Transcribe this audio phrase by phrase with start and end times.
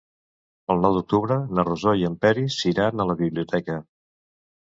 [0.75, 3.77] El nou d'octubre na Rosó i en Peris iran a la biblioteca.